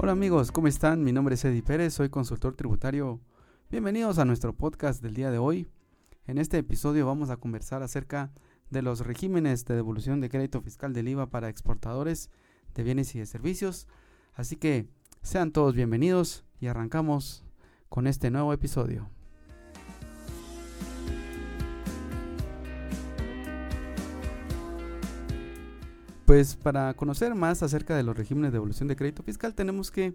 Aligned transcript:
Hola 0.00 0.12
amigos, 0.12 0.52
¿cómo 0.52 0.68
están? 0.68 1.02
Mi 1.02 1.10
nombre 1.10 1.34
es 1.34 1.44
Eddie 1.44 1.60
Pérez, 1.60 1.92
soy 1.92 2.08
consultor 2.08 2.54
tributario. 2.54 3.20
Bienvenidos 3.68 4.20
a 4.20 4.24
nuestro 4.24 4.52
podcast 4.52 5.02
del 5.02 5.12
día 5.12 5.32
de 5.32 5.38
hoy. 5.38 5.66
En 6.28 6.38
este 6.38 6.56
episodio 6.56 7.04
vamos 7.04 7.30
a 7.30 7.36
conversar 7.36 7.82
acerca 7.82 8.30
de 8.70 8.82
los 8.82 9.00
regímenes 9.00 9.64
de 9.64 9.74
devolución 9.74 10.20
de 10.20 10.28
crédito 10.28 10.60
fiscal 10.60 10.92
del 10.92 11.08
IVA 11.08 11.30
para 11.30 11.48
exportadores 11.48 12.30
de 12.76 12.84
bienes 12.84 13.12
y 13.16 13.18
de 13.18 13.26
servicios. 13.26 13.88
Así 14.34 14.54
que 14.54 14.86
sean 15.22 15.50
todos 15.50 15.74
bienvenidos 15.74 16.44
y 16.60 16.68
arrancamos 16.68 17.44
con 17.88 18.06
este 18.06 18.30
nuevo 18.30 18.52
episodio. 18.52 19.10
Pues 26.28 26.56
para 26.56 26.92
conocer 26.92 27.34
más 27.34 27.62
acerca 27.62 27.96
de 27.96 28.02
los 28.02 28.14
regímenes 28.14 28.52
de 28.52 28.56
devolución 28.56 28.86
de 28.86 28.96
crédito 28.96 29.22
fiscal 29.22 29.54
tenemos 29.54 29.90
que 29.90 30.12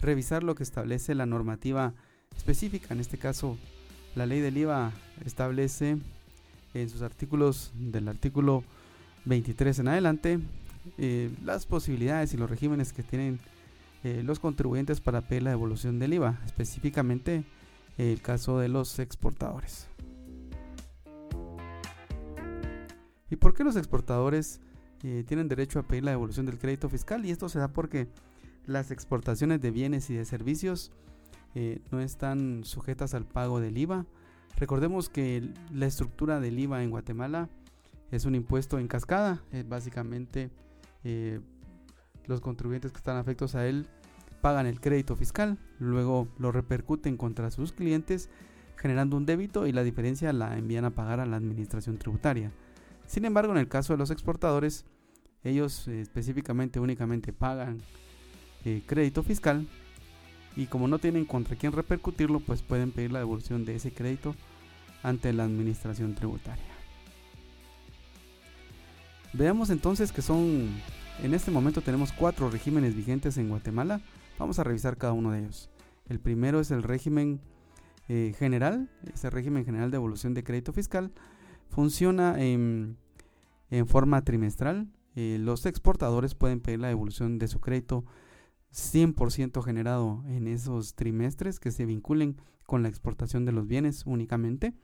revisar 0.00 0.42
lo 0.42 0.56
que 0.56 0.64
establece 0.64 1.14
la 1.14 1.26
normativa 1.26 1.94
específica. 2.36 2.92
En 2.92 2.98
este 2.98 3.18
caso, 3.18 3.56
la 4.16 4.26
ley 4.26 4.40
del 4.40 4.56
IVA 4.56 4.90
establece 5.24 5.98
en 6.74 6.90
sus 6.90 7.02
artículos 7.02 7.70
del 7.76 8.08
artículo 8.08 8.64
23 9.26 9.78
en 9.78 9.86
adelante 9.86 10.40
eh, 10.98 11.30
las 11.44 11.66
posibilidades 11.66 12.34
y 12.34 12.36
los 12.36 12.50
regímenes 12.50 12.92
que 12.92 13.04
tienen 13.04 13.38
eh, 14.02 14.22
los 14.24 14.40
contribuyentes 14.40 15.00
para 15.00 15.20
pedir 15.20 15.44
la 15.44 15.50
devolución 15.50 16.00
del 16.00 16.14
IVA, 16.14 16.40
específicamente 16.46 17.44
el 17.96 18.20
caso 18.20 18.58
de 18.58 18.66
los 18.66 18.98
exportadores. 18.98 19.86
¿Y 23.30 23.36
por 23.36 23.54
qué 23.54 23.62
los 23.62 23.76
exportadores 23.76 24.58
tienen 25.26 25.48
derecho 25.48 25.78
a 25.78 25.82
pedir 25.82 26.04
la 26.04 26.12
devolución 26.12 26.46
del 26.46 26.58
crédito 26.58 26.88
fiscal 26.88 27.26
y 27.26 27.30
esto 27.30 27.48
se 27.50 27.58
da 27.58 27.68
porque 27.68 28.08
las 28.66 28.90
exportaciones 28.90 29.60
de 29.60 29.70
bienes 29.70 30.08
y 30.08 30.14
de 30.14 30.24
servicios 30.24 30.92
eh, 31.54 31.80
no 31.90 32.00
están 32.00 32.64
sujetas 32.64 33.14
al 33.14 33.26
pago 33.26 33.60
del 33.60 33.76
IVA. 33.76 34.06
Recordemos 34.56 35.08
que 35.08 35.52
la 35.72 35.86
estructura 35.86 36.40
del 36.40 36.58
IVA 36.58 36.82
en 36.82 36.90
Guatemala 36.90 37.50
es 38.10 38.24
un 38.24 38.34
impuesto 38.34 38.78
en 38.78 38.88
cascada, 38.88 39.42
básicamente 39.68 40.50
eh, 41.02 41.40
los 42.26 42.40
contribuyentes 42.40 42.92
que 42.92 42.98
están 42.98 43.16
afectos 43.16 43.54
a 43.54 43.66
él 43.66 43.86
pagan 44.40 44.66
el 44.66 44.80
crédito 44.80 45.16
fiscal, 45.16 45.58
luego 45.78 46.28
lo 46.38 46.52
repercuten 46.52 47.16
contra 47.16 47.50
sus 47.50 47.72
clientes 47.72 48.30
generando 48.76 49.16
un 49.16 49.26
débito 49.26 49.66
y 49.66 49.72
la 49.72 49.82
diferencia 49.82 50.32
la 50.32 50.58
envían 50.58 50.84
a 50.84 50.90
pagar 50.90 51.20
a 51.20 51.26
la 51.26 51.36
administración 51.36 51.96
tributaria. 51.96 52.52
Sin 53.06 53.24
embargo, 53.24 53.52
en 53.52 53.58
el 53.58 53.68
caso 53.68 53.92
de 53.94 53.98
los 53.98 54.10
exportadores, 54.10 54.84
ellos 55.44 55.86
eh, 55.88 56.00
específicamente 56.00 56.80
únicamente 56.80 57.32
pagan 57.32 57.80
eh, 58.64 58.82
crédito 58.86 59.22
fiscal 59.22 59.68
y 60.56 60.66
como 60.66 60.88
no 60.88 60.98
tienen 60.98 61.26
contra 61.26 61.56
quién 61.56 61.72
repercutirlo, 61.72 62.40
pues 62.40 62.62
pueden 62.62 62.92
pedir 62.92 63.12
la 63.12 63.18
devolución 63.18 63.64
de 63.64 63.76
ese 63.76 63.92
crédito 63.92 64.34
ante 65.02 65.32
la 65.32 65.44
administración 65.44 66.14
tributaria. 66.14 66.64
Veamos 69.34 69.68
entonces 69.70 70.12
que 70.12 70.22
son, 70.22 70.70
en 71.22 71.34
este 71.34 71.50
momento 71.50 71.82
tenemos 71.82 72.12
cuatro 72.12 72.48
regímenes 72.50 72.94
vigentes 72.94 73.36
en 73.36 73.48
Guatemala. 73.48 74.00
Vamos 74.38 74.58
a 74.58 74.64
revisar 74.64 74.96
cada 74.96 75.12
uno 75.12 75.32
de 75.32 75.40
ellos. 75.40 75.68
El 76.08 76.20
primero 76.20 76.60
es 76.60 76.70
el 76.70 76.84
régimen 76.84 77.40
eh, 78.08 78.34
general, 78.38 78.88
ese 79.12 79.30
régimen 79.30 79.64
general 79.64 79.90
de 79.90 79.96
devolución 79.96 80.34
de 80.34 80.44
crédito 80.44 80.72
fiscal. 80.72 81.12
Funciona 81.68 82.40
en 82.40 82.96
forma 83.88 84.22
trimestral, 84.22 84.86
eh, 85.14 85.38
los 85.40 85.66
exportadores 85.66 86.34
pueden 86.34 86.60
pedir 86.60 86.80
la 86.80 86.88
devolución 86.88 87.38
de 87.38 87.48
su 87.48 87.60
crédito 87.60 88.04
100% 88.72 89.62
generado 89.62 90.24
en 90.26 90.48
esos 90.48 90.94
trimestres 90.94 91.60
que 91.60 91.70
se 91.70 91.86
vinculen 91.86 92.36
con 92.66 92.82
la 92.82 92.88
exportación 92.88 93.44
de 93.44 93.52
los 93.52 93.66
bienes 93.66 94.04
únicamente. 94.06 94.74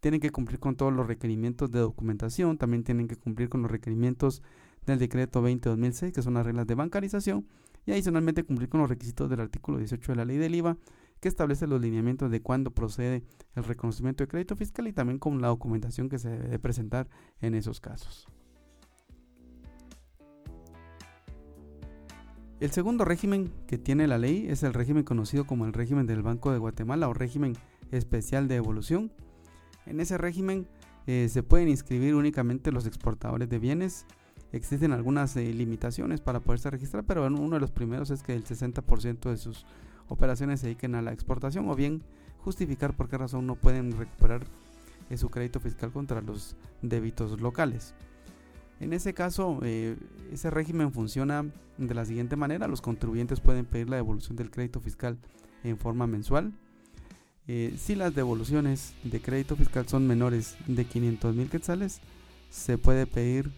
Tienen 0.00 0.20
que 0.20 0.30
cumplir 0.30 0.60
con 0.60 0.76
todos 0.76 0.92
los 0.92 1.06
requerimientos 1.06 1.70
de 1.72 1.80
documentación, 1.80 2.58
también 2.58 2.84
tienen 2.84 3.08
que 3.08 3.16
cumplir 3.16 3.48
con 3.48 3.62
los 3.62 3.70
requerimientos 3.70 4.42
del 4.84 5.00
decreto 5.00 5.42
20-2006, 5.42 6.12
que 6.12 6.22
son 6.22 6.34
las 6.34 6.46
reglas 6.46 6.66
de 6.66 6.76
bancarización, 6.76 7.46
y 7.86 7.92
adicionalmente 7.92 8.44
cumplir 8.44 8.68
con 8.68 8.80
los 8.80 8.88
requisitos 8.88 9.28
del 9.28 9.40
artículo 9.40 9.78
18 9.78 10.12
de 10.12 10.16
la 10.16 10.24
ley 10.24 10.36
del 10.36 10.54
IVA, 10.54 10.76
que 11.20 11.28
establece 11.28 11.66
los 11.66 11.80
lineamientos 11.80 12.30
de 12.30 12.42
cuándo 12.42 12.70
procede 12.70 13.24
el 13.54 13.64
reconocimiento 13.64 14.22
de 14.22 14.28
crédito 14.28 14.54
fiscal 14.54 14.86
y 14.86 14.92
también 14.92 15.18
con 15.18 15.40
la 15.40 15.48
documentación 15.48 16.08
que 16.08 16.18
se 16.18 16.28
debe 16.28 16.58
presentar 16.58 17.08
en 17.40 17.54
esos 17.54 17.80
casos. 17.80 18.28
El 22.58 22.70
segundo 22.70 23.04
régimen 23.04 23.52
que 23.66 23.76
tiene 23.76 24.06
la 24.06 24.16
ley 24.16 24.46
es 24.48 24.62
el 24.62 24.72
régimen 24.72 25.04
conocido 25.04 25.46
como 25.46 25.66
el 25.66 25.74
régimen 25.74 26.06
del 26.06 26.22
Banco 26.22 26.52
de 26.52 26.58
Guatemala 26.58 27.06
o 27.06 27.12
régimen 27.12 27.52
especial 27.90 28.48
de 28.48 28.56
evolución. 28.56 29.12
En 29.84 30.00
ese 30.00 30.16
régimen 30.16 30.66
eh, 31.06 31.28
se 31.30 31.42
pueden 31.42 31.68
inscribir 31.68 32.14
únicamente 32.14 32.72
los 32.72 32.86
exportadores 32.86 33.50
de 33.50 33.58
bienes. 33.58 34.06
Existen 34.52 34.92
algunas 34.92 35.36
eh, 35.36 35.52
limitaciones 35.52 36.22
para 36.22 36.40
poderse 36.40 36.70
registrar, 36.70 37.04
pero 37.04 37.26
uno 37.26 37.50
de 37.50 37.60
los 37.60 37.72
primeros 37.72 38.10
es 38.10 38.22
que 38.22 38.34
el 38.34 38.44
60% 38.44 39.28
de 39.28 39.36
sus 39.36 39.66
operaciones 40.08 40.60
se 40.60 40.68
dediquen 40.68 40.94
a 40.94 41.02
la 41.02 41.12
exportación 41.12 41.68
o 41.68 41.74
bien 41.74 42.02
justificar 42.38 42.96
por 42.96 43.10
qué 43.10 43.18
razón 43.18 43.46
no 43.46 43.56
pueden 43.56 43.92
recuperar 43.92 44.46
eh, 45.10 45.18
su 45.18 45.28
crédito 45.28 45.60
fiscal 45.60 45.92
contra 45.92 46.22
los 46.22 46.56
débitos 46.80 47.38
locales. 47.38 47.94
En 48.80 48.92
ese 48.92 49.14
caso, 49.14 49.60
eh, 49.62 49.96
ese 50.32 50.50
régimen 50.50 50.92
funciona 50.92 51.46
de 51.78 51.94
la 51.94 52.04
siguiente 52.04 52.36
manera. 52.36 52.68
Los 52.68 52.82
contribuyentes 52.82 53.40
pueden 53.40 53.64
pedir 53.64 53.88
la 53.88 53.96
devolución 53.96 54.36
del 54.36 54.50
crédito 54.50 54.80
fiscal 54.80 55.18
en 55.64 55.78
forma 55.78 56.06
mensual. 56.06 56.52
Eh, 57.48 57.74
si 57.78 57.94
las 57.94 58.14
devoluciones 58.14 58.94
de 59.04 59.20
crédito 59.20 59.56
fiscal 59.56 59.88
son 59.88 60.06
menores 60.06 60.56
de 60.66 60.84
500 60.84 61.34
mil 61.34 61.48
quetzales, 61.48 62.00
se 62.50 62.76
puede 62.76 63.06
pedir 63.06 63.50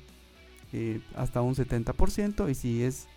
eh, 0.72 1.00
hasta 1.16 1.40
un 1.42 1.54
70% 1.54 2.50
y 2.50 2.54
si 2.54 2.82
es 2.82 3.08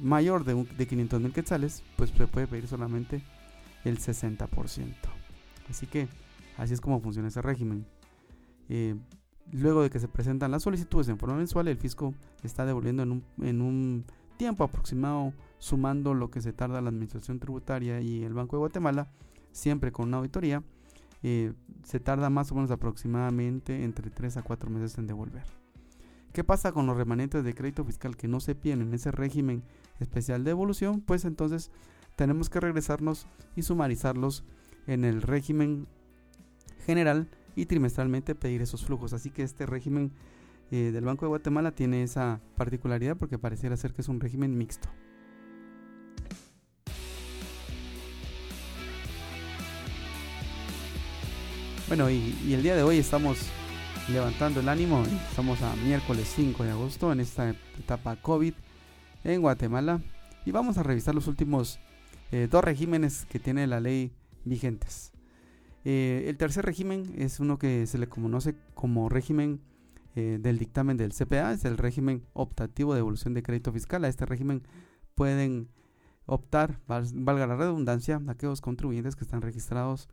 mayor 0.00 0.44
de, 0.44 0.64
de 0.64 0.86
500 0.86 1.20
mil 1.20 1.32
quetzales, 1.34 1.82
pues 1.96 2.08
se 2.08 2.26
puede 2.26 2.46
pedir 2.46 2.66
solamente 2.66 3.22
el 3.84 3.98
60%. 3.98 4.48
Así 5.68 5.86
que 5.86 6.08
así 6.56 6.72
es 6.72 6.80
como 6.80 7.00
funciona 7.00 7.28
ese 7.28 7.42
régimen. 7.42 7.84
Luego 9.50 9.82
de 9.82 9.90
que 9.90 9.98
se 9.98 10.08
presentan 10.08 10.50
las 10.50 10.62
solicitudes 10.62 11.08
en 11.08 11.18
forma 11.18 11.36
mensual, 11.36 11.68
el 11.68 11.76
fisco 11.76 12.14
está 12.42 12.64
devolviendo 12.64 13.02
en 13.02 13.60
un, 13.60 14.04
tiempo 14.36 14.64
aproximado, 14.64 15.32
sumando 15.58 16.14
lo 16.14 16.30
que 16.30 16.40
se 16.40 16.52
tarda 16.52 16.80
la 16.80 16.88
Administración 16.88 17.38
Tributaria 17.38 18.00
y 18.00 18.24
el 18.24 18.34
Banco 18.34 18.56
de 18.56 18.60
Guatemala, 18.60 19.08
siempre 19.52 19.92
con 19.92 20.08
una 20.08 20.16
auditoría, 20.16 20.64
eh, 21.22 21.52
se 21.84 22.00
tarda 22.00 22.28
más 22.30 22.50
o 22.50 22.56
menos 22.56 22.70
aproximadamente 22.70 23.84
entre 23.84 24.10
3 24.10 24.38
a 24.38 24.42
4 24.42 24.70
meses 24.70 24.98
en 24.98 25.06
devolver. 25.06 25.44
¿Qué 26.32 26.44
pasa 26.44 26.72
con 26.72 26.86
los 26.86 26.96
remanentes 26.96 27.44
de 27.44 27.54
crédito 27.54 27.84
fiscal 27.84 28.16
que 28.16 28.26
no 28.26 28.40
se 28.40 28.54
piden 28.54 28.80
en 28.80 28.94
ese 28.94 29.12
régimen 29.12 29.62
especial 30.00 30.42
de 30.44 30.50
devolución? 30.50 31.02
Pues 31.02 31.24
entonces 31.24 31.70
tenemos 32.16 32.48
que 32.48 32.58
regresarnos 32.58 33.26
y 33.54 33.62
sumarizarlos 33.62 34.42
en 34.86 35.04
el 35.04 35.22
régimen 35.22 35.86
general 36.86 37.28
y 37.54 37.66
trimestralmente 37.66 38.34
pedir 38.34 38.62
esos 38.62 38.84
flujos. 38.84 39.12
Así 39.12 39.30
que 39.30 39.42
este 39.42 39.66
régimen 39.66 40.12
eh, 40.70 40.90
del 40.92 41.04
Banco 41.04 41.26
de 41.26 41.30
Guatemala 41.30 41.72
tiene 41.72 42.02
esa 42.02 42.40
particularidad 42.56 43.16
porque 43.16 43.38
pareciera 43.38 43.76
ser 43.76 43.92
que 43.92 44.02
es 44.02 44.08
un 44.08 44.20
régimen 44.20 44.56
mixto. 44.56 44.88
Bueno, 51.88 52.08
y, 52.08 52.54
el 52.54 52.62
día 52.62 52.74
de 52.74 52.82
hoy 52.82 52.96
estamos 52.96 53.38
levantando 54.08 54.60
el 54.60 54.68
ánimo. 54.70 55.02
Estamos 55.28 55.60
a 55.60 55.76
miércoles 55.76 56.32
5 56.34 56.64
de 56.64 56.70
agosto 56.70 57.12
en 57.12 57.20
esta 57.20 57.50
etapa 57.78 58.16
COVID 58.16 58.54
en 59.24 59.42
Guatemala. 59.42 60.00
Y 60.46 60.52
vamos 60.52 60.78
a 60.78 60.82
revisar 60.82 61.14
los 61.14 61.26
últimos 61.26 61.78
eh, 62.30 62.48
dos 62.50 62.64
regímenes 62.64 63.26
que 63.26 63.38
tiene 63.38 63.66
la 63.66 63.78
ley 63.78 64.10
vigentes. 64.44 65.12
Eh, 65.84 66.24
el 66.28 66.36
tercer 66.36 66.64
régimen 66.64 67.14
es 67.16 67.40
uno 67.40 67.58
que 67.58 67.86
se 67.86 67.98
le 67.98 68.08
conoce 68.08 68.54
como 68.74 69.08
régimen 69.08 69.60
eh, 70.14 70.38
del 70.40 70.58
dictamen 70.58 70.96
del 70.96 71.12
CPA, 71.12 71.52
es 71.52 71.64
el 71.64 71.78
régimen 71.78 72.22
optativo 72.34 72.92
de 72.92 72.98
devolución 72.98 73.34
de 73.34 73.42
crédito 73.42 73.72
fiscal. 73.72 74.04
A 74.04 74.08
este 74.08 74.26
régimen 74.26 74.62
pueden 75.14 75.68
optar, 76.26 76.80
valga 76.86 77.46
la 77.46 77.56
redundancia, 77.56 78.20
aquellos 78.28 78.60
contribuyentes 78.60 79.16
que 79.16 79.24
están 79.24 79.42
registrados 79.42 80.08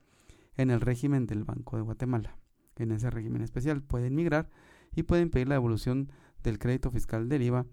en 0.55 0.71
el 0.71 0.81
régimen 0.81 1.27
del 1.27 1.43
Banco 1.43 1.77
de 1.77 1.83
Guatemala. 1.83 2.37
En 2.77 2.91
ese 2.91 3.09
régimen 3.09 3.41
especial 3.41 3.81
pueden 3.83 4.15
migrar 4.15 4.49
y 4.95 5.03
pueden 5.03 5.29
pedir 5.29 5.49
la 5.49 5.55
devolución 5.55 6.11
del 6.43 6.59
crédito 6.59 6.91
fiscal 6.91 7.27
del 7.27 7.43
IVA 7.43 7.65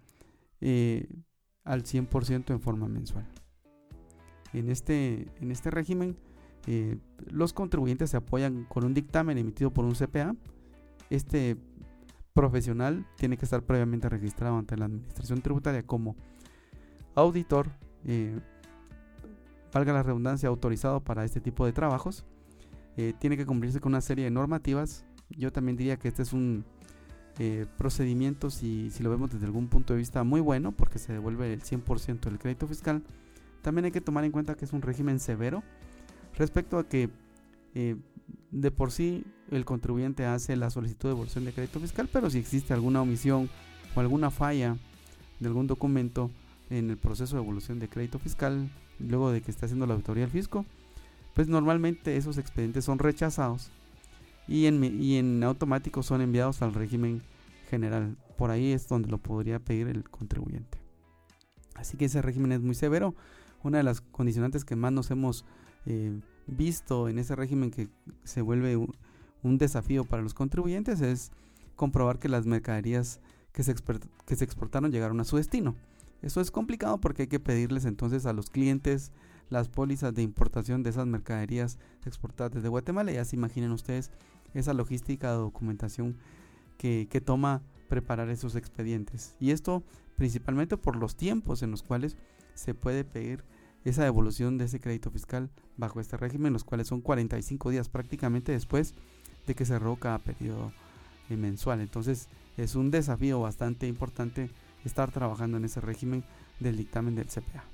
eh, 0.61 1.09
al 1.65 1.85
100% 1.85 2.51
en 2.51 2.61
forma 2.61 2.89
mensual. 2.89 3.27
En 4.53 4.69
este, 4.69 5.29
en 5.41 5.51
este 5.51 5.71
régimen 5.71 6.17
eh, 6.67 6.99
los 7.31 7.53
contribuyentes 7.53 8.11
se 8.11 8.17
apoyan 8.17 8.65
con 8.65 8.85
un 8.85 8.93
dictamen 8.93 9.39
emitido 9.39 9.71
por 9.73 9.85
un 9.85 9.95
CPA. 9.95 10.35
Este 11.11 11.57
profesional 12.33 13.07
tiene 13.17 13.37
que 13.37 13.45
estar 13.45 13.63
previamente 13.63 14.09
registrado 14.09 14.59
ante 14.59 14.77
la 14.77 14.87
Administración 14.87 15.41
Tributaria 15.41 15.87
como 15.87 16.17
auditor 17.15 17.69
eh, 18.05 18.39
valga 19.73 19.93
la 19.93 20.03
redundancia, 20.03 20.49
autorizado 20.49 21.01
para 21.01 21.25
este 21.25 21.41
tipo 21.41 21.65
de 21.67 21.73
trabajos. 21.73 22.25
Eh, 22.97 23.15
tiene 23.19 23.37
que 23.37 23.47
cumplirse 23.47 23.81
con 23.81 23.93
una 23.93 24.01
serie 24.01 24.25
de 24.25 24.31
normativas. 24.31 25.05
Yo 25.31 25.53
también 25.53 25.77
diría 25.77 25.99
que 25.99 26.09
este 26.09 26.23
es 26.23 26.33
un 26.33 26.65
procedimiento, 27.77 28.49
si, 28.49 28.91
si, 28.91 29.03
lo 29.03 29.11
vemos 29.11 29.31
desde 29.31 29.45
algún 29.45 29.69
punto 29.69 29.93
de 29.93 29.99
vista, 29.99 30.25
muy 30.25 30.41
bueno, 30.41 30.73
porque 30.73 30.99
se 30.99 31.12
devuelve 31.12 31.53
el 31.53 31.61
100% 31.61 32.21
del 32.21 32.39
crédito 32.39 32.67
fiscal. 32.67 33.03
También 33.61 33.85
hay 33.85 33.91
que 33.91 34.01
tomar 34.01 34.25
en 34.25 34.33
cuenta 34.33 34.55
que 34.55 34.65
es 34.65 34.73
un 34.73 34.81
régimen 34.81 35.21
severo 35.21 35.62
respecto 36.37 36.79
a 36.79 36.88
que 36.88 37.11
eh, 37.75 37.97
de 38.50 38.71
por 38.71 38.91
sí 38.91 39.25
el 39.50 39.65
contribuyente 39.65 40.25
hace 40.25 40.56
la 40.56 40.71
solicitud 40.71 41.09
de 41.09 41.15
devolución 41.15 41.44
de 41.44 41.53
crédito 41.53 41.81
fiscal, 41.81 42.09
pero 42.12 42.31
si 42.31 42.38
existe 42.38 42.73
alguna 42.73 43.03
omisión 43.03 43.49
o 43.94 44.00
alguna 44.00 44.31
falla 44.31 44.77
de 45.41 45.49
algún 45.49 45.67
documento 45.67 46.31
en 46.71 46.91
el 46.91 46.97
proceso 46.97 47.37
de 47.37 47.43
devolución 47.43 47.79
de 47.79 47.88
crédito 47.88 48.19
fiscal, 48.19 48.69
luego 48.99 49.31
de 49.31 49.43
que 49.43 49.50
esté 49.50 49.67
haciendo 49.67 49.87
la 49.87 49.94
auditoría 49.94 50.25
del 50.25 50.33
fisco, 50.33 50.65
pues 51.35 51.49
normalmente 51.49 52.17
esos 52.17 52.38
expedientes 52.38 52.85
son 52.85 52.99
rechazados 52.99 53.71
y 54.49 54.67
en, 54.67 54.83
y 55.00 55.19
en 55.19 55.43
automático 55.44 56.03
son 56.03 56.23
enviados 56.23 56.62
al 56.62 56.75
régimen 56.75 57.23
general. 57.69 58.17
Por 58.38 58.50
ahí 58.50 58.73
es 58.73 58.88
donde 58.88 59.09
lo 59.09 59.19
podría 59.19 59.59
pedir 59.59 59.88
el 59.88 60.09
contribuyente. 60.09 60.79
Así 61.75 61.97
que 61.97 62.06
ese 62.06 62.23
régimen 62.23 62.53
es 62.53 62.61
muy 62.61 62.75
severo. 62.75 63.15
Una 63.62 63.79
de 63.79 63.85
las 63.85 64.00
condicionantes 64.00 64.65
que 64.65 64.77
más 64.77 64.93
nos 64.93 65.11
hemos 65.11 65.44
eh, 65.87 66.21
visto 66.47 67.09
en 67.09 67.19
ese 67.19 67.35
régimen 67.35 67.71
que 67.71 67.88
se 68.25 68.43
vuelve 68.43 68.77
un, 68.77 68.94
desafío 69.59 70.05
para 70.05 70.25
los 70.25 70.35
contribuyentes 70.35 71.00
es 71.00 71.31
comprobar 71.77 72.19
que 72.19 72.29
las 72.29 72.47
mercaderías 72.47 73.21
que 73.53 73.62
se, 73.62 73.77
que 74.27 74.35
se 74.35 74.44
exportaron 74.44 74.91
llegaron 74.91 75.21
a 75.21 75.25
su 75.25 75.37
destino. 75.37 75.77
Eso 76.21 76.41
es 76.41 76.50
complicado 76.50 76.99
porque 76.99 77.23
hay 77.23 77.29
que 77.29 77.38
pedirles 77.38 77.85
entonces 77.85 78.27
a 78.27 78.33
los 78.33 78.50
clientes 78.50 79.12
las 79.49 79.69
pólizas 79.69 80.12
de 80.15 80.23
importación 80.23 80.83
de 80.83 80.91
esas 80.91 81.06
mercaderías 81.06 81.79
exportadas 82.05 82.55
desde 82.55 82.69
Guatemala. 82.69 83.12
Ya 83.12 83.25
se 83.25 83.37
imaginen 83.37 83.71
ustedes 83.71 84.11
esa 84.53 84.75
logística 84.75 85.31
de 85.31 85.37
documentación 85.37 86.17
que, 86.77 87.06
que 87.09 87.21
toma 87.21 87.62
preparar 87.88 88.29
esos 88.31 88.56
expedientes. 88.56 89.37
Y 89.38 89.53
esto 89.53 89.85
principalmente 90.17 90.77
por 90.77 90.97
los 90.97 91.17
tiempos 91.17 91.62
en 91.62 91.71
los 91.71 91.83
cuales 91.83 92.17
se 92.55 92.75
puede 92.75 93.05
pedir 93.05 93.44
esa 93.87 94.03
devolución 94.03 94.59
de 94.59 94.65
ese 94.65 94.81
crédito 94.81 95.11
fiscal 95.11 95.49
bajo 95.77 96.00
este 96.00 96.17
régimen, 96.17 96.53
los 96.53 96.65
cuales 96.65 96.88
son 96.88 97.00
45 97.00 97.71
días 97.71 97.88
prácticamente 97.88 98.50
después 98.50 98.94
de 99.47 99.55
que 99.55 99.65
roca 99.79 100.00
cada 100.00 100.19
periodo 100.19 100.73
eh, 101.31 101.37
mensual. 101.37 101.81
Entonces 101.81 102.29
es 102.56 102.75
un 102.75 102.91
desafío 102.91 103.41
bastante 103.41 103.87
importante 103.87 104.50
estar 104.85 105.12
trabajando 105.12 105.56
en 105.56 105.65
ese 105.65 105.81
régimen 105.81 106.25
del 106.59 106.77
dictamen 106.77 107.15
del 107.15 107.27
CPA. 107.27 107.65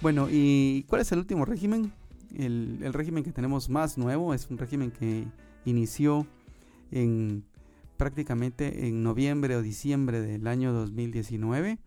Bueno, 0.00 0.28
¿y 0.30 0.84
cuál 0.86 1.00
es 1.00 1.10
el 1.10 1.18
último 1.18 1.44
régimen? 1.46 1.92
El, 2.36 2.92
régimen 2.92 3.24
que 3.24 3.32
tenemos 3.32 3.68
más 3.68 3.98
nuevo 3.98 4.34
es 4.34 4.48
un 4.50 4.58
régimen 4.58 4.92
que 4.92 5.24
inició 5.64 6.26
en 6.92 7.42
prácticamente 7.96 8.86
en 8.86 9.02
noviembre 9.02 9.56
o 9.56 9.62
diciembre 9.62 10.20
del 10.20 10.46
año 10.46 10.72
2019. 10.72 11.78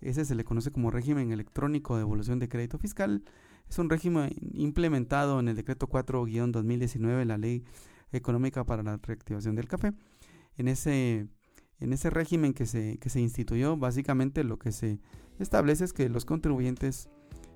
Ese 0.00 0.24
se 0.24 0.34
le 0.34 0.44
conoce 0.44 0.70
como 0.70 0.90
régimen 0.90 1.30
electrónico 1.30 1.94
de 1.94 2.00
devolución 2.00 2.38
de 2.38 2.48
crédito 2.48 2.78
fiscal. 2.78 3.22
Es 3.68 3.78
un 3.78 3.88
régimen 3.88 4.30
implementado 4.52 5.40
en 5.40 5.48
el 5.48 5.56
decreto 5.56 5.88
4-2019, 5.88 7.24
la 7.24 7.38
ley 7.38 7.64
económica 8.12 8.64
para 8.64 8.82
la 8.82 8.98
reactivación 8.98 9.54
del 9.54 9.68
café. 9.68 9.92
En 10.56 10.68
ese, 10.68 11.28
en 11.78 11.92
ese 11.92 12.10
régimen 12.10 12.52
que 12.52 12.66
se, 12.66 12.98
que 12.98 13.08
se 13.08 13.20
instituyó, 13.20 13.76
básicamente 13.76 14.44
lo 14.44 14.58
que 14.58 14.72
se 14.72 14.98
establece 15.38 15.84
es 15.84 15.92
que 15.92 16.08
los 16.08 16.24
contribuyentes 16.24 17.08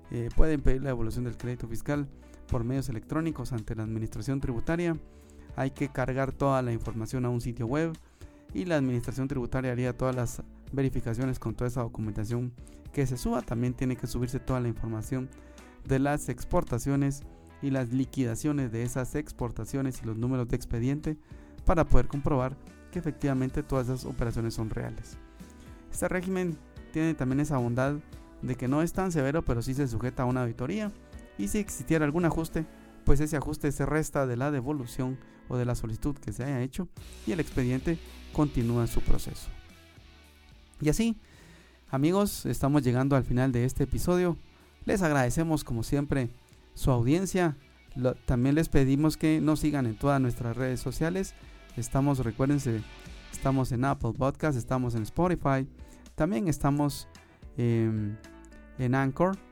eh, 0.09 0.29
pueden 0.35 0.61
pedir 0.61 0.81
la 0.81 0.89
devolución 0.89 1.25
del 1.25 1.37
crédito 1.37 1.67
fiscal 1.67 2.07
por 2.47 2.63
medios 2.63 2.87
electrónicos 2.89 3.51
ante 3.51 3.75
la 3.75 3.83
administración 3.83 4.39
tributaria 4.39 4.97
hay 5.57 5.71
que 5.71 5.89
cargar 5.89 6.31
toda 6.31 6.61
la 6.61 6.71
información 6.71 7.25
a 7.25 7.29
un 7.29 7.41
sitio 7.41 7.65
web 7.65 7.91
y 8.53 8.65
la 8.65 8.77
administración 8.77 9.27
tributaria 9.27 9.71
haría 9.71 9.97
todas 9.97 10.15
las 10.15 10.43
verificaciones 10.71 11.39
con 11.39 11.55
toda 11.55 11.67
esa 11.67 11.81
documentación 11.81 12.53
que 12.93 13.07
se 13.07 13.17
suba. 13.17 13.41
También 13.41 13.73
tiene 13.73 13.97
que 13.97 14.07
subirse 14.07 14.39
toda 14.39 14.59
la 14.61 14.67
información 14.67 15.29
de 15.85 15.97
las 15.97 16.29
exportaciones 16.29 17.23
y 17.63 17.71
las 17.71 17.89
liquidaciones 17.89 18.71
de 18.71 18.83
esas 18.83 19.15
exportaciones 19.15 19.99
y 20.01 20.05
los 20.05 20.15
números 20.15 20.47
de 20.47 20.55
expediente 20.55 21.17
para 21.65 21.85
poder 21.85 22.07
comprobar 22.07 22.55
que 22.91 22.99
efectivamente 22.99 23.63
todas 23.63 23.89
esas 23.89 24.05
operaciones 24.05 24.53
son 24.53 24.69
reales. 24.69 25.17
Este 25.91 26.07
régimen 26.07 26.55
tiene 26.93 27.15
también 27.15 27.39
esa 27.39 27.57
bondad 27.57 27.95
de 28.43 28.55
que 28.55 28.67
no 28.67 28.83
es 28.83 28.93
tan 28.93 29.11
severo 29.11 29.43
pero 29.43 29.63
sí 29.63 29.73
se 29.73 29.87
sujeta 29.87 30.21
a 30.21 30.27
una 30.27 30.43
auditoría 30.43 30.91
y 31.39 31.47
si 31.47 31.57
existiera 31.57 32.05
algún 32.05 32.25
ajuste 32.25 32.65
pues 33.07 33.21
ese 33.21 33.37
ajuste 33.37 33.71
se 33.71 33.85
resta 33.85 34.27
de 34.27 34.35
la 34.35 34.51
devolución 34.51 35.17
o 35.47 35.55
de 35.55 35.63
la 35.63 35.75
solicitud 35.75 36.17
que 36.17 36.33
se 36.33 36.43
haya 36.43 36.61
hecho 36.61 36.89
y 37.25 37.31
el 37.31 37.39
expediente 37.39 37.97
continúa 38.33 38.85
su 38.85 38.99
proceso. 38.99 39.47
Y 40.81 40.89
así, 40.89 41.15
amigos, 41.89 42.45
estamos 42.45 42.83
llegando 42.83 43.15
al 43.15 43.23
final 43.23 43.53
de 43.53 43.63
este 43.63 43.85
episodio. 43.85 44.35
Les 44.83 45.01
agradecemos 45.03 45.63
como 45.63 45.83
siempre 45.83 46.29
su 46.73 46.91
audiencia. 46.91 47.55
también 48.25 48.55
les 48.55 48.67
pedimos 48.67 49.15
que 49.15 49.39
nos 49.39 49.61
sigan 49.61 49.85
en 49.85 49.97
todas 49.97 50.19
nuestras 50.19 50.57
redes 50.57 50.81
sociales. 50.81 51.33
Estamos, 51.77 52.19
recuérdense, 52.19 52.81
estamos 53.31 53.71
en 53.71 53.85
Apple 53.85 54.15
Podcast, 54.17 54.57
estamos 54.57 54.95
en 54.95 55.03
Spotify, 55.03 55.65
también 56.15 56.49
estamos 56.49 57.07
em, 57.55 58.17
en 58.77 58.95
Anchor 58.95 59.46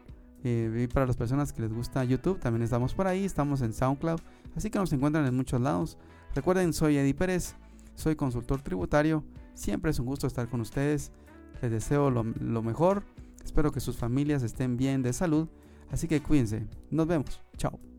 eh, 0.47 0.83
y 0.83 0.87
para 0.87 1.07
las 1.07 1.17
personas 1.17 1.51
que 1.51 1.63
les 1.63 1.73
gusta 1.73 2.03
YouTube, 2.03 2.39
también 2.39 2.61
estamos 2.61 2.93
por 2.93 3.07
ahí, 3.07 3.25
estamos 3.25 3.61
en 3.61 3.73
SoundCloud, 3.73 4.19
así 4.55 4.69
que 4.69 4.77
nos 4.77 4.93
encuentran 4.93 5.25
en 5.25 5.35
muchos 5.35 5.59
lados. 5.59 5.97
Recuerden, 6.35 6.71
soy 6.71 6.97
Eddie 6.97 7.15
Pérez, 7.15 7.55
soy 7.95 8.15
consultor 8.15 8.61
tributario, 8.61 9.23
siempre 9.55 9.89
es 9.89 9.97
un 9.97 10.05
gusto 10.05 10.27
estar 10.27 10.47
con 10.47 10.61
ustedes, 10.61 11.11
les 11.63 11.71
deseo 11.71 12.11
lo, 12.11 12.23
lo 12.23 12.61
mejor, 12.61 13.03
espero 13.43 13.71
que 13.71 13.79
sus 13.79 13.97
familias 13.97 14.43
estén 14.43 14.77
bien 14.77 15.01
de 15.01 15.13
salud, 15.13 15.47
así 15.89 16.07
que 16.07 16.21
cuídense, 16.21 16.67
nos 16.91 17.07
vemos, 17.07 17.41
chao. 17.57 17.94